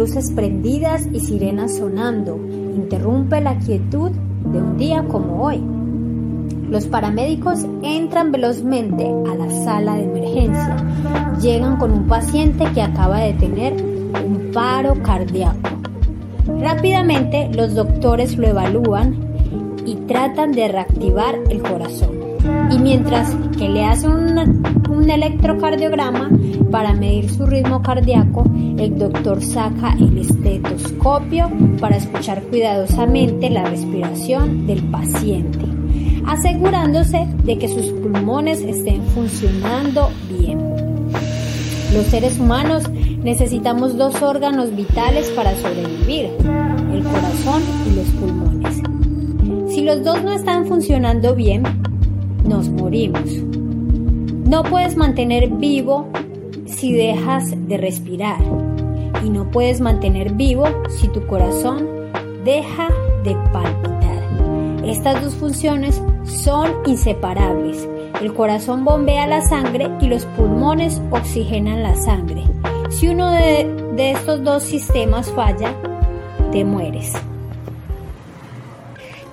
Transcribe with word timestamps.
luces 0.00 0.32
prendidas 0.34 1.06
y 1.12 1.20
sirenas 1.20 1.76
sonando. 1.76 2.36
Interrumpe 2.74 3.38
la 3.42 3.58
quietud 3.58 4.10
de 4.10 4.58
un 4.58 4.78
día 4.78 5.04
como 5.06 5.44
hoy. 5.44 5.62
Los 6.70 6.86
paramédicos 6.86 7.66
entran 7.82 8.32
velozmente 8.32 9.04
a 9.30 9.34
la 9.34 9.50
sala 9.50 9.96
de 9.96 10.04
emergencia. 10.04 10.76
Llegan 11.38 11.76
con 11.76 11.92
un 11.92 12.06
paciente 12.08 12.64
que 12.72 12.80
acaba 12.80 13.18
de 13.20 13.34
tener 13.34 13.74
un 13.74 14.50
paro 14.54 14.94
cardíaco. 15.02 15.68
Rápidamente 16.60 17.50
los 17.52 17.74
doctores 17.74 18.38
lo 18.38 18.46
evalúan 18.46 19.16
y 19.84 19.96
tratan 19.96 20.52
de 20.52 20.68
reactivar 20.68 21.34
el 21.50 21.60
corazón. 21.60 22.19
Y 22.70 22.78
mientras 22.78 23.34
que 23.58 23.68
le 23.68 23.84
hacen 23.84 24.10
un, 24.10 25.10
electrocardiograma 25.10 26.30
para 26.70 26.94
medir 26.94 27.30
su 27.30 27.44
ritmo 27.44 27.82
cardíaco, 27.82 28.44
el 28.78 28.96
doctor 28.96 29.42
saca 29.42 29.96
el 29.98 30.18
estetoscopio 30.18 31.50
para 31.80 31.96
escuchar 31.96 32.42
cuidadosamente 32.42 33.50
la 33.50 33.64
respiración 33.64 34.66
del 34.66 34.82
paciente, 34.84 35.64
asegurándose 36.26 37.26
de 37.44 37.58
que 37.58 37.68
sus 37.68 37.86
pulmones 37.86 38.60
estén 38.60 39.02
funcionando 39.02 40.10
bien. 40.28 40.60
Los 41.92 42.06
seres 42.06 42.38
humanos 42.38 42.88
necesitamos 42.90 43.96
dos 43.96 44.22
órganos 44.22 44.74
vitales 44.76 45.28
para 45.30 45.56
sobrevivir, 45.56 46.30
el 46.92 47.02
corazón 47.02 47.62
y 47.90 47.96
los 47.96 48.06
pulmones. 48.10 48.80
Si 49.74 49.82
los 49.82 50.04
dos 50.04 50.22
no 50.22 50.32
están 50.32 50.66
funcionando 50.66 51.34
bien, 51.34 51.64
nos 52.50 52.68
morimos. 52.68 53.30
No 54.44 54.64
puedes 54.64 54.96
mantener 54.96 55.48
vivo 55.48 56.08
si 56.66 56.92
dejas 56.92 57.54
de 57.68 57.76
respirar 57.78 58.40
y 59.24 59.30
no 59.30 59.48
puedes 59.52 59.80
mantener 59.80 60.32
vivo 60.32 60.64
si 60.88 61.06
tu 61.08 61.24
corazón 61.28 61.86
deja 62.44 62.88
de 63.22 63.36
palpitar. 63.52 64.84
Estas 64.84 65.22
dos 65.22 65.34
funciones 65.36 66.02
son 66.24 66.72
inseparables. 66.86 67.88
El 68.20 68.34
corazón 68.34 68.84
bombea 68.84 69.28
la 69.28 69.42
sangre 69.42 69.88
y 70.00 70.08
los 70.08 70.24
pulmones 70.24 71.00
oxigenan 71.12 71.84
la 71.84 71.94
sangre. 71.94 72.42
Si 72.88 73.06
uno 73.06 73.30
de, 73.30 73.92
de 73.94 74.10
estos 74.10 74.42
dos 74.42 74.64
sistemas 74.64 75.30
falla, 75.30 75.72
te 76.50 76.64
mueres. 76.64 77.12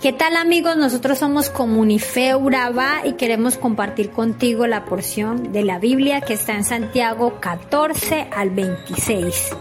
¿Qué 0.01 0.13
tal 0.13 0.35
amigos? 0.35 0.77
Nosotros 0.77 1.17
somos 1.17 1.49
Comunife 1.49 2.35
Urabá 2.35 3.01
y 3.03 3.13
queremos 3.13 3.57
compartir 3.57 4.11
contigo 4.11 4.67
la 4.67 4.85
porción 4.85 5.51
de 5.51 5.63
la 5.63 5.79
Biblia 5.79 6.21
que 6.21 6.33
está 6.33 6.53
en 6.53 6.63
Santiago 6.63 7.39
14 7.39 8.27
al 8.31 8.51
26. 8.51 9.55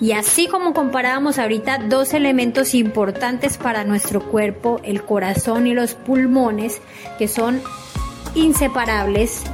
Y 0.00 0.10
así 0.10 0.48
como 0.48 0.74
comparábamos 0.74 1.38
ahorita 1.38 1.78
dos 1.88 2.14
elementos 2.14 2.74
importantes 2.74 3.58
para 3.58 3.84
nuestro 3.84 4.20
cuerpo, 4.28 4.80
el 4.82 5.04
corazón 5.04 5.68
y 5.68 5.74
los 5.74 5.94
pulmones, 5.94 6.82
que 7.16 7.28
son 7.28 7.62
inseparables, 8.34 9.44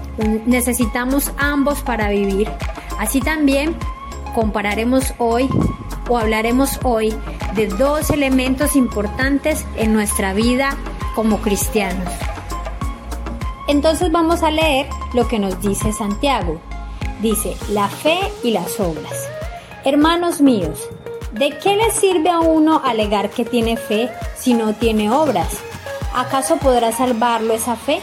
necesitamos 0.46 1.30
ambos 1.36 1.82
para 1.82 2.08
vivir. 2.08 2.48
Así 2.98 3.20
también 3.20 3.76
compararemos 4.36 5.14
hoy 5.16 5.48
o 6.10 6.18
hablaremos 6.18 6.78
hoy 6.84 7.16
de 7.54 7.68
dos 7.68 8.10
elementos 8.10 8.76
importantes 8.76 9.64
en 9.76 9.94
nuestra 9.94 10.34
vida 10.34 10.76
como 11.14 11.38
cristianos. 11.38 12.12
Entonces 13.66 14.12
vamos 14.12 14.42
a 14.42 14.50
leer 14.50 14.88
lo 15.14 15.26
que 15.26 15.38
nos 15.38 15.62
dice 15.62 15.90
Santiago. 15.94 16.60
Dice, 17.22 17.56
la 17.70 17.88
fe 17.88 18.18
y 18.44 18.50
las 18.50 18.78
obras. 18.78 19.26
Hermanos 19.86 20.42
míos, 20.42 20.86
¿de 21.32 21.56
qué 21.58 21.74
le 21.74 21.90
sirve 21.90 22.28
a 22.28 22.40
uno 22.40 22.82
alegar 22.84 23.30
que 23.30 23.46
tiene 23.46 23.78
fe 23.78 24.10
si 24.36 24.52
no 24.52 24.74
tiene 24.74 25.10
obras? 25.10 25.48
¿Acaso 26.14 26.58
podrá 26.58 26.92
salvarlo 26.92 27.54
esa 27.54 27.74
fe? 27.74 28.02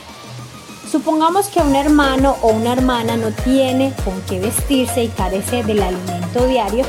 Supongamos 0.93 1.47
que 1.47 1.59
un 1.59 1.75
hermano 1.75 2.37
o 2.43 2.49
una 2.49 2.71
hermana 2.71 3.17
no 3.17 3.31
tiene 3.31 3.91
con 4.05 4.21
qué 4.29 4.39
vestirse 4.39 5.05
y 5.05 5.07
carece 5.07 5.63
del 5.63 5.81
alimento 5.81 6.45
diario 6.45 6.85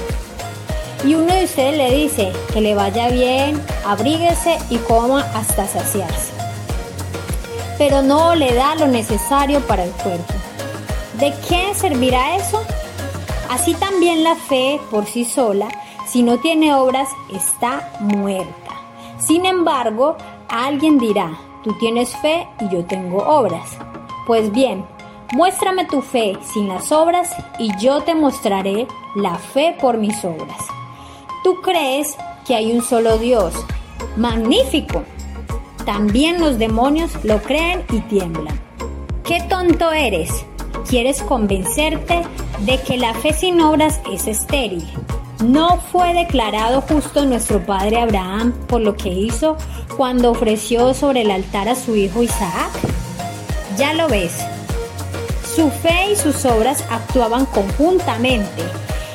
y 1.06 1.14
uno 1.14 1.32
de 1.32 1.46
ustedes 1.46 1.74
le 1.78 1.90
dice 1.90 2.30
que 2.52 2.60
le 2.60 2.74
vaya 2.74 3.08
bien, 3.08 3.58
abríguese 3.86 4.58
y 4.68 4.76
coma 4.76 5.22
hasta 5.32 5.66
saciarse. 5.66 6.34
Pero 7.78 8.02
no 8.02 8.34
le 8.34 8.52
da 8.52 8.74
lo 8.74 8.88
necesario 8.88 9.60
para 9.60 9.84
el 9.84 9.90
cuerpo. 9.92 10.34
¿De 11.18 11.32
qué 11.48 11.74
servirá 11.74 12.36
eso? 12.36 12.62
Así 13.48 13.72
también 13.72 14.22
la 14.22 14.34
fe 14.34 14.82
por 14.90 15.06
sí 15.06 15.24
sola, 15.24 15.68
si 16.06 16.22
no 16.22 16.40
tiene 16.40 16.74
obras, 16.74 17.08
está 17.32 17.90
muerta. 18.00 18.74
Sin 19.18 19.46
embargo, 19.46 20.18
alguien 20.50 20.98
dirá, 20.98 21.38
tú 21.62 21.72
tienes 21.78 22.14
fe 22.18 22.46
y 22.60 22.68
yo 22.68 22.84
tengo 22.84 23.26
obras. 23.26 23.78
Pues 24.26 24.52
bien, 24.52 24.84
muéstrame 25.32 25.84
tu 25.84 26.00
fe 26.00 26.38
sin 26.52 26.68
las 26.68 26.92
obras 26.92 27.30
y 27.58 27.70
yo 27.78 28.02
te 28.02 28.14
mostraré 28.14 28.86
la 29.14 29.36
fe 29.36 29.76
por 29.80 29.98
mis 29.98 30.24
obras. 30.24 30.58
Tú 31.42 31.60
crees 31.60 32.16
que 32.46 32.54
hay 32.54 32.72
un 32.72 32.82
solo 32.82 33.18
Dios. 33.18 33.54
Magnífico. 34.16 35.02
También 35.84 36.40
los 36.40 36.58
demonios 36.58 37.12
lo 37.22 37.42
creen 37.42 37.84
y 37.92 38.00
tiemblan. 38.00 38.58
¡Qué 39.24 39.42
tonto 39.42 39.92
eres! 39.92 40.46
Quieres 40.88 41.22
convencerte 41.22 42.22
de 42.60 42.80
que 42.80 42.96
la 42.96 43.12
fe 43.14 43.32
sin 43.32 43.60
obras 43.60 44.00
es 44.10 44.26
estéril. 44.26 44.86
¿No 45.42 45.78
fue 45.92 46.14
declarado 46.14 46.80
justo 46.80 47.26
nuestro 47.26 47.64
padre 47.64 48.00
Abraham 48.00 48.52
por 48.66 48.80
lo 48.80 48.96
que 48.96 49.10
hizo 49.10 49.56
cuando 49.96 50.30
ofreció 50.30 50.94
sobre 50.94 51.22
el 51.22 51.30
altar 51.30 51.68
a 51.68 51.74
su 51.74 51.94
hijo 51.96 52.22
Isaac? 52.22 52.93
Ya 53.76 53.92
lo 53.92 54.08
ves. 54.08 54.32
Su 55.54 55.70
fe 55.70 56.12
y 56.12 56.16
sus 56.16 56.44
obras 56.44 56.84
actuaban 56.90 57.46
conjuntamente 57.46 58.62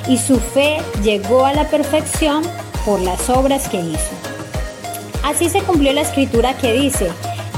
y 0.08 0.18
su 0.18 0.40
fe 0.40 0.82
llegó 1.04 1.46
a 1.46 1.54
la 1.54 1.68
perfección 1.68 2.44
por 2.86 3.00
las 3.02 3.30
obras 3.30 3.68
que 3.68 3.80
hizo. 3.80 4.12
Así 5.24 5.50
se 5.50 5.62
cumplió 5.62 5.94
la 5.94 6.02
escritura 6.02 6.56
que 6.56 6.74
dice, 6.74 7.12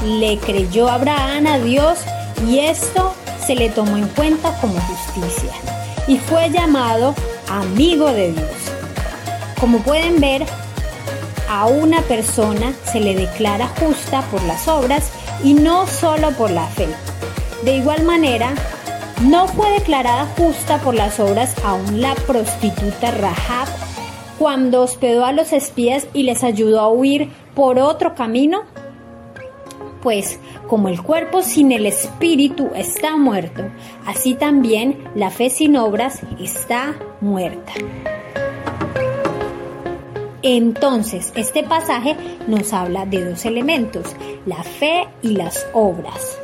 le 0.04 0.38
creyó 0.38 0.88
Abraham 0.88 1.46
a 1.46 1.58
Dios 1.58 1.98
y 2.46 2.58
esto 2.58 3.14
se 3.46 3.54
le 3.54 3.70
tomó 3.70 3.96
en 3.96 4.08
cuenta 4.08 4.52
como 4.60 4.74
justicia 4.80 5.50
y 6.06 6.18
fue 6.18 6.50
llamado 6.50 7.14
amigo 7.48 8.08
de 8.08 8.32
Dios. 8.32 8.50
Como 9.60 9.78
pueden 9.78 10.20
ver, 10.20 10.44
a 11.48 11.66
una 11.66 12.00
persona 12.02 12.72
se 12.90 12.98
le 12.98 13.14
declara 13.14 13.68
justa 13.78 14.22
por 14.30 14.42
las 14.42 14.66
obras 14.68 15.10
y 15.44 15.54
no 15.54 15.86
solo 15.86 16.30
por 16.32 16.50
la 16.50 16.66
fe. 16.66 16.88
De 17.64 17.76
igual 17.76 18.04
manera, 18.04 18.54
no 19.22 19.46
fue 19.46 19.70
declarada 19.70 20.26
justa 20.36 20.78
por 20.78 20.94
las 20.94 21.20
obras 21.20 21.54
aún 21.64 22.00
la 22.00 22.14
prostituta 22.14 23.10
Rahab 23.12 23.68
cuando 24.38 24.82
hospedó 24.82 25.24
a 25.24 25.32
los 25.32 25.52
espías 25.52 26.08
y 26.12 26.24
les 26.24 26.42
ayudó 26.42 26.80
a 26.80 26.88
huir 26.88 27.30
por 27.54 27.78
otro 27.78 28.14
camino? 28.16 28.62
Pues 30.02 30.40
como 30.66 30.88
el 30.88 31.00
cuerpo 31.00 31.42
sin 31.42 31.70
el 31.70 31.86
espíritu 31.86 32.70
está 32.74 33.16
muerto, 33.16 33.62
así 34.04 34.34
también 34.34 34.98
la 35.14 35.30
fe 35.30 35.48
sin 35.48 35.76
obras 35.76 36.20
está 36.40 36.96
muerta. 37.20 37.72
Entonces, 40.42 41.32
este 41.36 41.62
pasaje 41.62 42.16
nos 42.48 42.72
habla 42.72 43.06
de 43.06 43.24
dos 43.24 43.44
elementos, 43.44 44.04
la 44.44 44.62
fe 44.64 45.06
y 45.22 45.36
las 45.36 45.64
obras. 45.72 46.36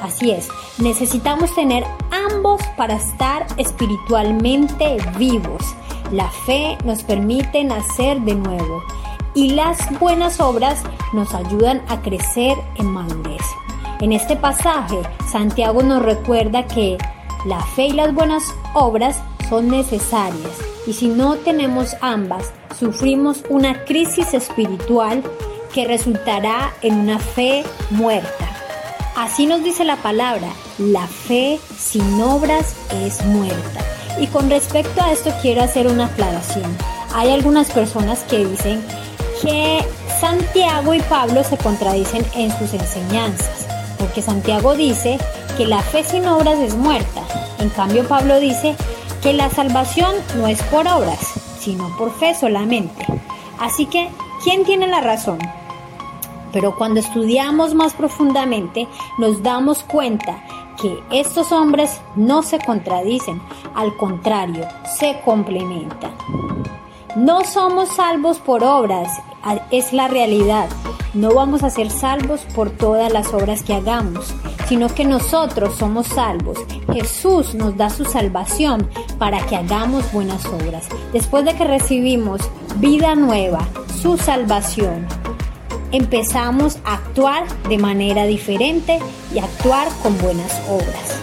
Así 0.00 0.30
es, 0.30 0.48
necesitamos 0.78 1.52
tener 1.54 1.84
ambos 2.12 2.62
para 2.76 2.94
estar 2.94 3.46
espiritualmente 3.56 4.98
vivos. 5.18 5.62
La 6.12 6.30
fe 6.30 6.78
nos 6.84 7.02
permite 7.02 7.64
nacer 7.64 8.20
de 8.20 8.36
nuevo 8.36 8.84
y 9.34 9.50
las 9.50 9.98
buenas 9.98 10.38
obras 10.38 10.84
nos 11.12 11.34
ayudan 11.34 11.82
a 11.88 12.00
crecer 12.02 12.56
en 12.76 12.86
madurez. 12.86 13.42
En 14.00 14.12
este 14.12 14.36
pasaje, 14.36 14.98
Santiago 15.32 15.82
nos 15.82 16.02
recuerda 16.02 16.66
que 16.66 16.96
la 17.44 17.60
fe 17.60 17.86
y 17.86 17.92
las 17.92 18.14
buenas 18.14 18.54
obras 18.74 19.20
son 19.48 19.68
necesarias 19.68 20.65
y 20.86 20.92
si 20.92 21.08
no 21.08 21.36
tenemos 21.36 21.96
ambas, 22.00 22.52
sufrimos 22.78 23.42
una 23.48 23.84
crisis 23.84 24.34
espiritual 24.34 25.22
que 25.74 25.84
resultará 25.84 26.72
en 26.80 26.94
una 26.94 27.18
fe 27.18 27.64
muerta. 27.90 28.48
Así 29.16 29.46
nos 29.46 29.64
dice 29.64 29.84
la 29.84 29.96
palabra, 29.96 30.48
la 30.78 31.06
fe 31.06 31.58
sin 31.76 32.20
obras 32.20 32.76
es 32.92 33.24
muerta. 33.24 33.80
Y 34.20 34.28
con 34.28 34.48
respecto 34.48 35.02
a 35.02 35.12
esto 35.12 35.32
quiero 35.42 35.62
hacer 35.62 35.86
una 35.86 36.06
aclaración. 36.06 36.76
Hay 37.14 37.30
algunas 37.30 37.70
personas 37.70 38.24
que 38.24 38.46
dicen 38.46 38.82
que 39.42 39.84
Santiago 40.20 40.94
y 40.94 41.00
Pablo 41.00 41.44
se 41.44 41.56
contradicen 41.56 42.24
en 42.34 42.50
sus 42.58 42.72
enseñanzas, 42.72 43.66
porque 43.98 44.22
Santiago 44.22 44.74
dice 44.74 45.18
que 45.56 45.66
la 45.66 45.82
fe 45.82 46.04
sin 46.04 46.26
obras 46.26 46.58
es 46.58 46.74
muerta. 46.74 47.22
En 47.58 47.70
cambio 47.70 48.06
Pablo 48.06 48.38
dice 48.38 48.76
que 49.26 49.32
la 49.32 49.50
salvación 49.50 50.14
no 50.36 50.46
es 50.46 50.62
por 50.62 50.86
obras, 50.86 51.18
sino 51.58 51.88
por 51.96 52.12
fe 52.12 52.32
solamente. 52.32 53.04
Así 53.58 53.86
que, 53.86 54.08
¿quién 54.44 54.62
tiene 54.64 54.86
la 54.86 55.00
razón? 55.00 55.40
Pero 56.52 56.76
cuando 56.76 57.00
estudiamos 57.00 57.74
más 57.74 57.92
profundamente, 57.92 58.86
nos 59.18 59.42
damos 59.42 59.82
cuenta 59.82 60.44
que 60.80 61.02
estos 61.10 61.50
hombres 61.50 62.00
no 62.14 62.44
se 62.44 62.60
contradicen, 62.60 63.42
al 63.74 63.96
contrario, 63.96 64.64
se 64.96 65.18
complementan. 65.24 66.12
No 67.16 67.44
somos 67.44 67.88
salvos 67.88 68.40
por 68.40 68.62
obras, 68.62 69.08
es 69.70 69.94
la 69.94 70.06
realidad. 70.06 70.68
No 71.14 71.32
vamos 71.32 71.62
a 71.62 71.70
ser 71.70 71.90
salvos 71.90 72.42
por 72.54 72.68
todas 72.68 73.10
las 73.10 73.32
obras 73.32 73.62
que 73.62 73.72
hagamos, 73.72 74.34
sino 74.68 74.88
que 74.88 75.06
nosotros 75.06 75.76
somos 75.76 76.08
salvos. 76.08 76.58
Jesús 76.92 77.54
nos 77.54 77.74
da 77.74 77.88
su 77.88 78.04
salvación 78.04 78.90
para 79.18 79.40
que 79.46 79.56
hagamos 79.56 80.12
buenas 80.12 80.44
obras. 80.44 80.88
Después 81.14 81.46
de 81.46 81.54
que 81.54 81.64
recibimos 81.64 82.42
vida 82.80 83.14
nueva, 83.14 83.66
su 84.02 84.18
salvación, 84.18 85.06
empezamos 85.92 86.76
a 86.84 86.96
actuar 86.96 87.44
de 87.70 87.78
manera 87.78 88.26
diferente 88.26 88.98
y 89.34 89.38
actuar 89.38 89.88
con 90.02 90.18
buenas 90.18 90.52
obras. 90.68 91.18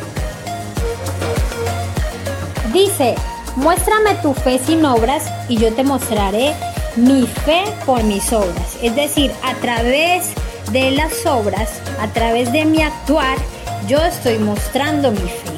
Dice, 2.74 3.14
muéstrame 3.56 4.16
tu 4.22 4.34
fe 4.34 4.60
sin 4.60 4.86
obras 4.86 5.24
y 5.50 5.58
yo 5.58 5.74
te 5.74 5.84
mostraré 5.84 6.54
mi 6.96 7.26
fe 7.26 7.64
por 7.86 8.04
mis 8.04 8.32
obras. 8.34 8.78
Es 8.82 8.96
decir, 8.96 9.32
a 9.44 9.54
través 9.56 10.34
de 10.72 10.92
las 10.92 11.26
obras, 11.26 11.70
a 12.00 12.08
través 12.08 12.52
de 12.52 12.66
mi 12.66 12.82
actuar, 12.82 13.38
yo 13.88 14.00
estoy 14.00 14.38
mostrando 14.40 15.12
mi 15.12 15.18
fe. 15.18 15.54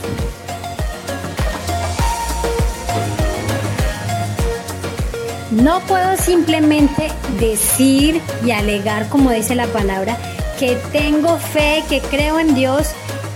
No 5.51 5.79
puedo 5.81 6.17
simplemente 6.17 7.11
decir 7.39 8.21
y 8.45 8.51
alegar, 8.51 9.07
como 9.07 9.31
dice 9.31 9.55
la 9.55 9.67
palabra, 9.67 10.17
que 10.59 10.75
tengo 10.91 11.37
fe, 11.37 11.83
que 11.89 12.01
creo 12.01 12.39
en 12.39 12.55
Dios 12.55 12.89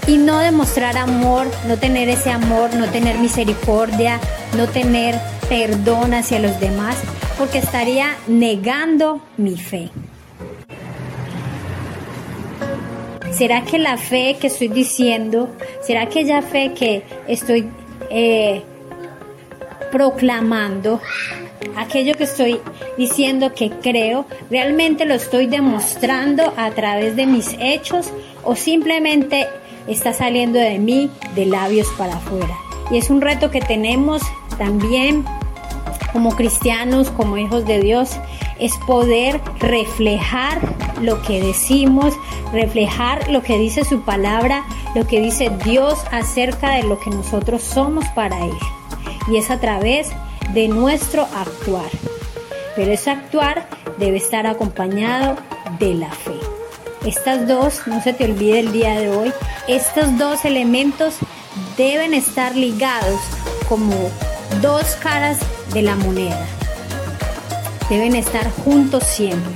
y 0.06 0.18
no 0.18 0.40
demostrar 0.40 0.98
amor, 0.98 1.48
no 1.68 1.78
tener 1.78 2.10
ese 2.10 2.32
amor, 2.32 2.74
no 2.74 2.88
tener 2.88 3.20
misericordia, 3.20 4.20
no 4.56 4.68
tener 4.68 5.16
perdón 5.48 6.14
hacia 6.14 6.40
los 6.40 6.60
demás, 6.60 6.98
porque 7.38 7.60
estaría 7.60 8.18
negando 8.28 9.22
mi 9.38 9.58
fe. 9.58 9.90
¿Será 13.32 13.64
que 13.64 13.80
la 13.80 13.98
fe 13.98 14.38
que 14.40 14.48
estoy 14.48 14.68
diciendo, 14.68 15.50
será 15.82 16.08
que 16.08 16.20
aquella 16.20 16.42
fe 16.42 16.74
que 16.74 17.04
estoy 17.28 17.70
eh, 18.10 18.62
proclamando, 19.92 21.00
aquello 21.78 22.16
que 22.16 22.26
estoy 22.26 22.60
diciendo 22.98 23.54
que 23.54 23.70
creo, 23.70 24.26
realmente 24.50 25.06
lo 25.06 25.14
estoy 25.14 25.48
demostrando 25.48 26.54
a 26.58 26.72
través 26.72 27.16
de 27.16 27.26
mis 27.26 27.56
hechos 27.60 28.12
o 28.44 28.56
simplemente 28.56 29.48
está 29.88 30.12
saliendo 30.12 30.60
de 30.60 30.78
mí 30.80 31.10
de 31.36 31.46
labios 31.46 31.88
para 31.98 32.16
afuera? 32.16 32.69
Y 32.92 32.98
es 32.98 33.10
un 33.10 33.22
reto 33.22 33.52
que 33.52 33.62
tenemos 33.62 34.22
también 34.58 35.26
como 36.12 36.36
cristianos, 36.36 37.10
como 37.12 37.38
hijos 37.38 37.66
de 37.66 37.80
Dios, 37.80 38.18
es 38.60 38.76
poder 38.88 39.40
reflejar 39.60 40.60
lo 41.02 41.22
que 41.22 41.42
decimos, 41.42 42.14
reflejar 42.52 43.30
lo 43.30 43.42
que 43.42 43.58
dice 43.58 43.86
su 43.86 44.02
palabra, 44.02 44.66
lo 44.96 45.08
que 45.08 45.22
dice 45.22 45.52
Dios 45.64 46.00
acerca 46.12 46.72
de 46.72 46.84
lo 46.84 47.00
que 47.00 47.10
nosotros 47.10 47.62
somos 47.62 48.06
para 48.10 48.44
Él. 48.44 48.58
Y 49.28 49.38
es 49.38 49.52
a 49.52 49.60
través 49.60 50.10
de 50.54 50.68
nuestro 50.68 51.24
actuar. 51.36 51.90
Pero 52.76 52.92
ese 52.92 53.12
actuar 53.12 53.68
debe 53.98 54.18
estar 54.18 54.48
acompañado 54.48 55.38
de 55.78 55.94
la 55.94 56.12
fe. 56.12 56.40
Estas 57.06 57.48
dos, 57.48 57.88
no 57.88 58.02
se 58.02 58.14
te 58.14 58.26
olvide 58.26 58.60
el 58.60 58.72
día 58.72 59.00
de 59.00 59.10
hoy, 59.10 59.32
estos 59.68 60.18
dos 60.18 60.44
elementos 60.44 61.16
deben 61.80 62.14
estar 62.14 62.58
ligados 62.58 63.22
como 63.70 63.94
dos 64.62 64.84
caras 65.02 65.40
de 65.74 65.82
la 65.82 65.96
moneda. 65.96 66.46
Deben 67.90 68.18
estar 68.18 68.52
juntos 68.52 69.06
siempre. 69.06 69.54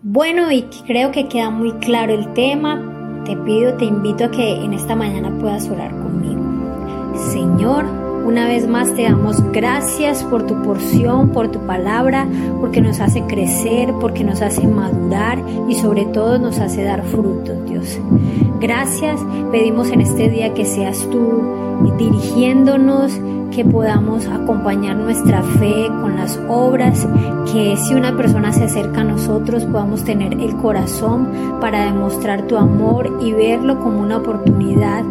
Bueno, 0.00 0.52
y 0.52 0.62
creo 0.86 1.10
que 1.10 1.26
queda 1.26 1.50
muy 1.50 1.72
claro 1.72 2.14
el 2.14 2.32
tema. 2.34 3.22
Te 3.24 3.36
pido, 3.36 3.76
te 3.76 3.84
invito 3.84 4.26
a 4.26 4.30
que 4.30 4.62
en 4.64 4.74
esta 4.74 4.94
mañana 4.94 5.36
puedas 5.40 5.68
orar 5.68 5.90
conmigo. 5.90 6.40
Señor, 7.32 7.84
una 8.24 8.46
vez 8.46 8.66
más 8.66 8.94
te 8.94 9.02
damos 9.02 9.42
gracias 9.52 10.22
por 10.24 10.46
tu 10.46 10.62
porción, 10.62 11.30
por 11.30 11.48
tu 11.48 11.58
palabra, 11.66 12.26
porque 12.60 12.80
nos 12.80 13.00
hace 13.00 13.22
crecer, 13.22 13.92
porque 14.00 14.24
nos 14.24 14.42
hace 14.42 14.66
madurar 14.66 15.38
y 15.68 15.74
sobre 15.74 16.04
todo 16.06 16.38
nos 16.38 16.58
hace 16.58 16.84
dar 16.84 17.02
frutos, 17.04 17.56
Dios. 17.68 17.98
Gracias, 18.60 19.20
pedimos 19.50 19.90
en 19.90 20.00
este 20.00 20.28
día 20.30 20.54
que 20.54 20.64
seas 20.64 21.08
tú 21.10 21.42
dirigiéndonos, 21.98 23.12
que 23.50 23.64
podamos 23.64 24.26
acompañar 24.28 24.96
nuestra 24.96 25.42
fe 25.42 25.88
con 26.00 26.16
las 26.16 26.38
obras, 26.48 27.06
que 27.52 27.76
si 27.76 27.94
una 27.94 28.16
persona 28.16 28.52
se 28.52 28.64
acerca 28.64 29.02
a 29.02 29.04
nosotros 29.04 29.64
podamos 29.66 30.04
tener 30.04 30.32
el 30.40 30.56
corazón 30.56 31.28
para 31.60 31.84
demostrar 31.84 32.46
tu 32.46 32.56
amor 32.56 33.18
y 33.20 33.32
verlo 33.32 33.78
como 33.78 34.00
una 34.00 34.18
oportunidad 34.18 35.04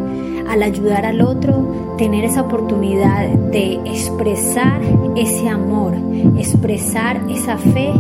al 0.48 0.64
ayudar 0.64 1.06
al 1.06 1.22
otro, 1.22 1.96
tener 1.98 2.26
esa 2.26 2.42
oportunidad 2.42 3.28
de 3.52 3.76
expresar 3.86 4.82
ese 5.16 5.50
amor, 5.50 5.94
expresar 6.38 7.22
esa 7.30 7.58
fe 7.58 7.92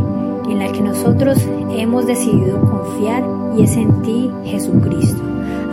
en 0.49 0.59
la 0.59 0.71
que 0.71 0.81
nosotros 0.81 1.37
hemos 1.75 2.05
decidido 2.05 2.59
confiar 2.61 3.23
y 3.57 3.63
es 3.63 3.75
en 3.77 4.01
ti, 4.01 4.31
Jesucristo. 4.45 5.21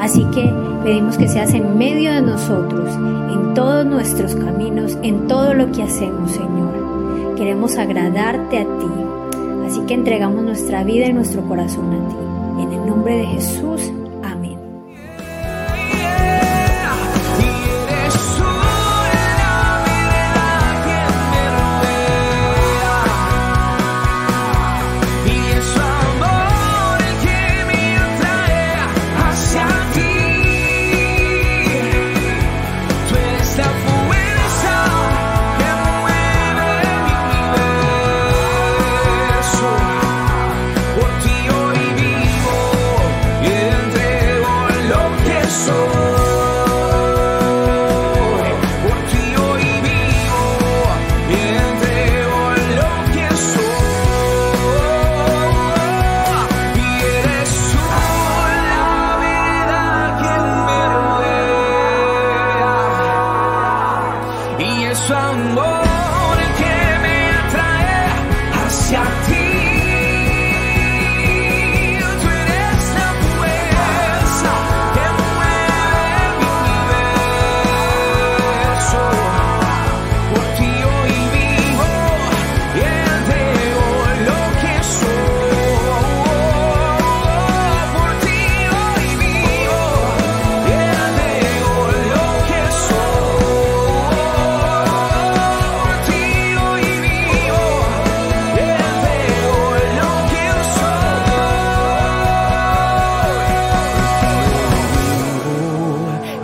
Así 0.00 0.24
que 0.34 0.48
pedimos 0.84 1.18
que 1.18 1.28
seas 1.28 1.52
en 1.54 1.76
medio 1.76 2.12
de 2.12 2.22
nosotros, 2.22 2.94
en 3.32 3.54
todos 3.54 3.84
nuestros 3.84 4.34
caminos, 4.36 4.96
en 5.02 5.26
todo 5.26 5.54
lo 5.54 5.70
que 5.72 5.82
hacemos, 5.82 6.30
Señor. 6.30 7.34
Queremos 7.36 7.76
agradarte 7.76 8.58
a 8.58 8.64
ti. 8.64 8.86
Así 9.66 9.80
que 9.82 9.94
entregamos 9.94 10.42
nuestra 10.42 10.84
vida 10.84 11.06
y 11.06 11.12
nuestro 11.12 11.42
corazón 11.42 11.92
a 11.92 12.08
ti. 12.08 12.62
En 12.62 12.72
el 12.72 12.87
nombre 12.87 13.16
de 13.16 13.26
Jesús. 13.26 13.92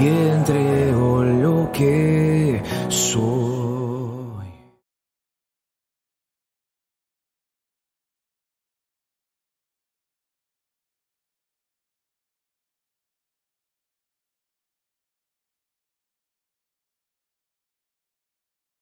y 0.04 0.08
entrego 0.08 1.14
oh, 1.14 1.24
lo 1.24 1.72
que 1.72 2.60
soy. 2.88 3.53